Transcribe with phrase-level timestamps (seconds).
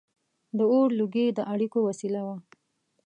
[0.57, 2.37] •د اور لوګي د اړیکو وسیله وه.